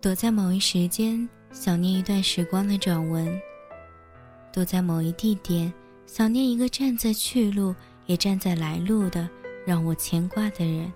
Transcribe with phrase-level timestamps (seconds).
[0.00, 1.28] 躲在某一时间。
[1.52, 3.28] 想念一段时光的转文，
[4.52, 5.72] 躲在某一地点，
[6.06, 7.74] 想念一个站在去路
[8.06, 9.28] 也站在来路的
[9.66, 10.92] 让我牵挂的人。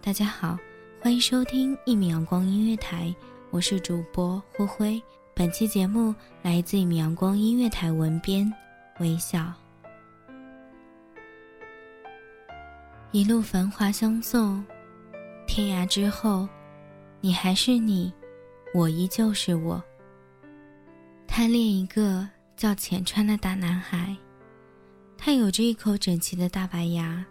[0.00, 0.56] 大家好，
[1.00, 3.12] 欢迎收听一米阳光音乐台，
[3.50, 5.02] 我是主播灰灰。
[5.34, 8.50] 本期节目来自一米阳光音乐台文编
[9.00, 9.52] 微笑。
[13.10, 14.64] 一路繁华相送，
[15.48, 16.48] 天涯之后，
[17.20, 18.12] 你还是你。
[18.72, 19.82] 我依旧是我。
[21.26, 24.16] 贪恋一个叫浅川的大男孩，
[25.18, 27.24] 他有着一口整齐的大白牙。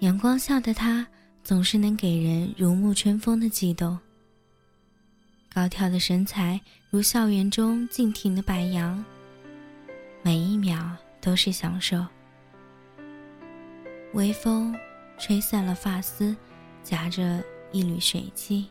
[0.00, 1.06] 阳光下的他
[1.42, 3.98] 总是能给人如沐春风的悸动。
[5.52, 6.60] 高挑的身材
[6.90, 9.02] 如校园中静停的白杨，
[10.22, 12.06] 每一秒都是享受。
[14.12, 14.72] 微风
[15.18, 16.36] 吹散了发丝，
[16.84, 17.42] 夹着
[17.76, 18.66] 一缕水汽。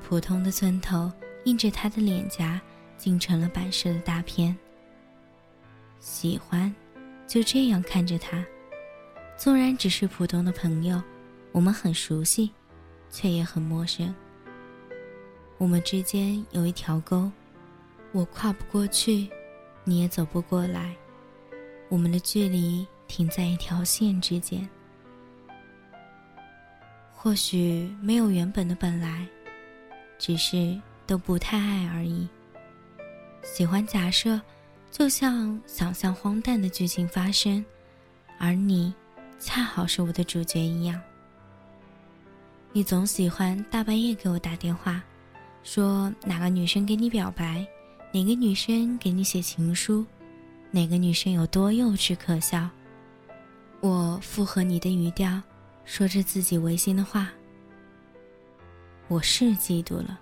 [0.00, 1.10] 普通的寸头
[1.46, 2.60] 印着他的脸颊，
[2.96, 4.56] 竟成了版式的大片。
[5.98, 6.72] 喜欢，
[7.26, 8.44] 就这样看着他。
[9.36, 11.02] 纵然只是普通的朋友，
[11.50, 12.52] 我们很熟悉，
[13.10, 14.14] 却也很陌生。
[15.56, 17.28] 我们之间有一条沟，
[18.12, 19.28] 我跨不过去，
[19.82, 20.94] 你也走不过来。
[21.88, 24.68] 我们的距离停在一条线之间。
[27.20, 29.26] 或许没有原本的本来。
[30.18, 32.28] 只是都不太爱而已。
[33.42, 34.40] 喜欢假设，
[34.90, 37.64] 就像想象荒诞的剧情发生，
[38.36, 38.92] 而你
[39.38, 41.00] 恰好是我的主角一样。
[42.72, 45.00] 你总喜欢大半夜给我打电话，
[45.62, 47.64] 说哪个女生给你表白，
[48.12, 50.04] 哪个女生给你写情书，
[50.72, 52.68] 哪个女生有多幼稚可笑。
[53.80, 55.40] 我附和你的语调，
[55.88, 57.30] 说着自己违心的话。
[59.08, 60.20] 我是嫉妒了。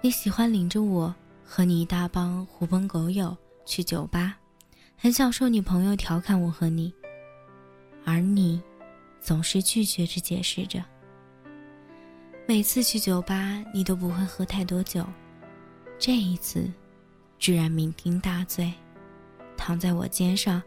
[0.00, 1.12] 你喜欢领着我
[1.44, 3.36] 和你一大帮狐朋狗友
[3.66, 4.36] 去酒吧，
[4.96, 6.94] 很享受你朋友调侃我和你，
[8.04, 8.62] 而你
[9.20, 10.80] 总是拒绝着解释着。
[12.46, 15.04] 每次去酒吧，你都不会喝太多酒，
[15.98, 16.70] 这一次，
[17.40, 18.72] 居然酩酊大醉，
[19.56, 20.62] 躺在我肩上，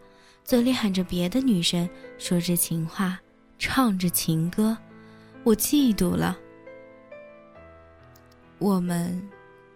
[0.47, 3.19] 嘴里喊着别的女生，说着情话，
[3.59, 4.77] 唱着情歌。
[5.43, 6.37] 我嫉妒了，
[8.57, 9.21] 我们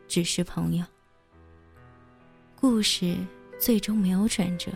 [0.08, 0.86] 只是朋友。
[2.56, 3.18] 故事
[3.60, 4.72] 最终没有转折。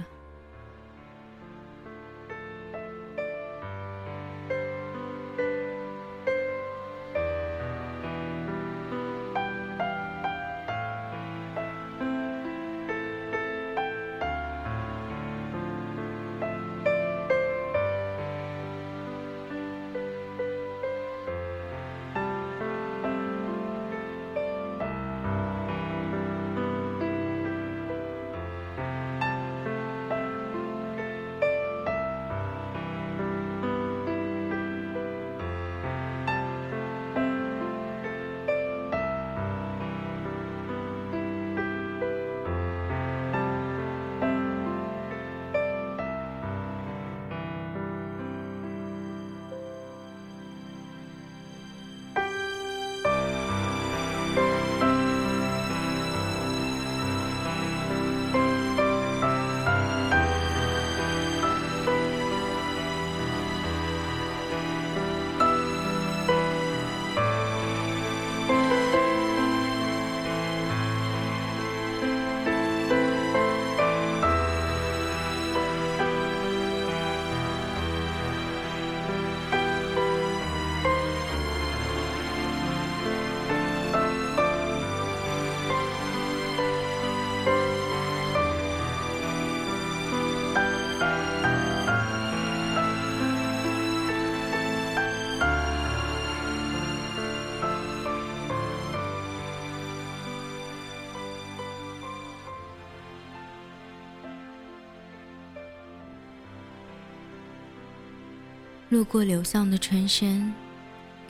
[108.88, 110.54] 路过柳巷的春深，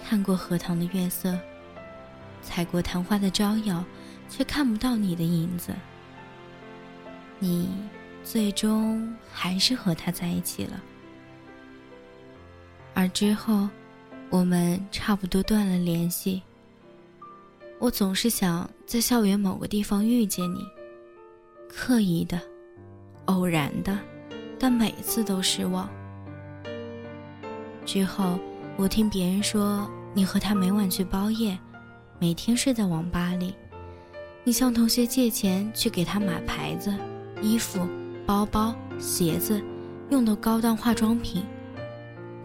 [0.04, 1.40] 看过荷塘的月色，
[2.42, 3.84] 踩过昙花的招摇，
[4.30, 5.74] 却看不到你的影子。
[7.40, 7.70] 你
[8.24, 10.84] 最终还是和他在一起了，
[12.94, 13.70] 而之后，
[14.30, 16.42] 我们差不多断了联系。
[17.80, 20.66] 我总是想在校园某个地方遇见你，
[21.70, 22.40] 刻意的，
[23.26, 23.98] 偶然的，
[24.60, 25.90] 但每次都失望。
[27.86, 28.40] 之后，
[28.78, 31.58] 我听别人说你和他每晚去包夜，
[32.20, 33.54] 每天睡在网吧里，
[34.44, 36.94] 你向同学借钱去给他买牌子、
[37.42, 37.88] 衣服、
[38.26, 39.64] 包包、鞋子，
[40.10, 41.44] 用的高档化妆品，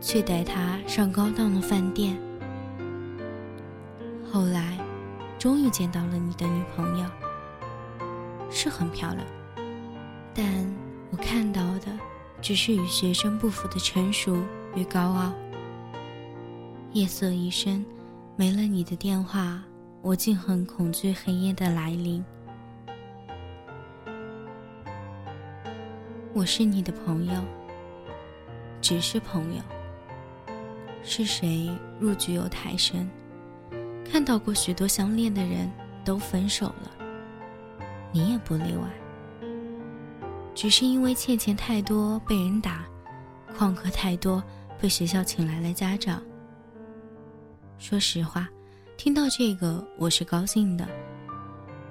[0.00, 2.16] 去带他上高档的饭店。
[4.30, 4.78] 后来。
[5.40, 7.06] 终于见到了你的女朋友，
[8.50, 9.26] 是很漂亮，
[10.34, 10.44] 但
[11.10, 11.86] 我看到的
[12.42, 14.36] 只是与学生不符的成熟
[14.74, 15.32] 与高傲。
[16.92, 17.84] 夜色已深，
[18.36, 19.62] 没了你的电话，
[20.02, 22.24] 我竟很恐惧黑夜的来临。
[26.32, 27.40] 我是你的朋友，
[28.80, 29.62] 只是朋友。
[31.02, 33.08] 是谁入局又太深？
[34.04, 35.70] 看到过许多相恋的人
[36.04, 36.90] 都分手了，
[38.12, 38.88] 你也不例外。
[40.54, 42.84] 只是因为欠钱太多被人打，
[43.56, 44.42] 旷课太多
[44.80, 46.22] 被学校请来了家长。
[47.78, 48.48] 说实话，
[48.96, 50.88] 听到这个我是高兴的，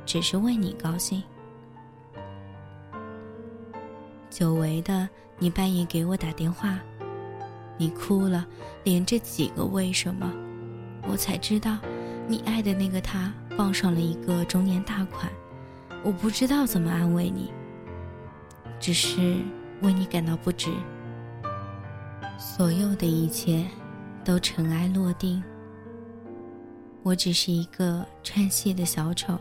[0.08, 1.22] 只是为你高兴。
[4.32, 5.08] 久违的
[5.38, 6.80] 你半夜给我打电话，
[7.78, 8.46] 你哭了，
[8.84, 10.32] 连着几个为什么，
[11.08, 11.78] 我才知道。
[12.28, 15.32] 你爱的那个他傍上了一个中年大款，
[16.04, 17.52] 我不知道怎么安慰你，
[18.80, 19.38] 只是
[19.82, 20.72] 为你感到不值。
[22.40, 23.66] 所有的一切
[24.24, 25.44] 都尘埃落定，
[27.04, 29.38] 我只是一个穿戏的小丑，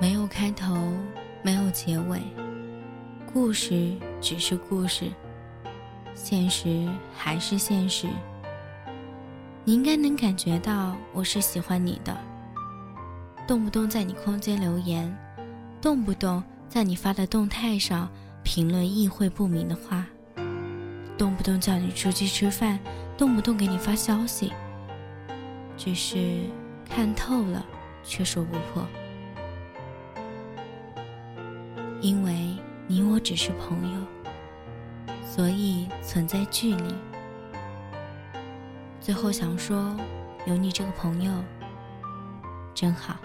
[0.00, 0.92] 没有开头，
[1.42, 2.22] 没有结尾，
[3.32, 5.10] 故事只是故事。
[6.14, 8.06] 现实还是现实，
[9.64, 12.16] 你应该能感觉到我是喜欢你的。
[13.48, 15.12] 动不动在你空间留言，
[15.84, 18.08] 动不动在你发的动态上
[18.42, 20.06] 评论意会不明的话，
[21.18, 22.78] 动不动叫你出去吃饭，
[23.18, 24.50] 动不动给你发消息。
[25.76, 26.44] 只是
[26.88, 27.62] 看透了，
[28.02, 28.86] 却说不破，
[32.00, 34.00] 因为你我只是朋友。
[35.22, 36.94] 所以存在距离。
[39.02, 39.94] 最后想说，
[40.46, 41.30] 有你这个朋友，
[42.74, 43.18] 真好。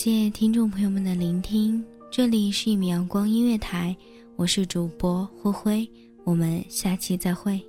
[0.00, 3.96] 谢听众朋友们的聆听，这里是一米阳光音乐台，
[4.36, 5.90] 我是主播灰灰，
[6.22, 7.60] 我们下期再会。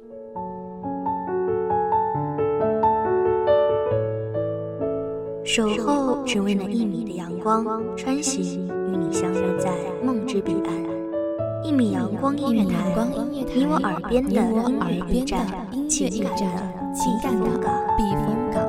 [5.44, 7.66] 守候只为那一米的阳光，
[7.98, 11.64] 穿行与你相约在梦之彼岸。
[11.64, 12.94] 一米阳光音乐台，
[13.32, 15.48] 你我耳边的音乐驿站，
[15.90, 17.50] 情感的情感的
[17.98, 18.69] 避风港。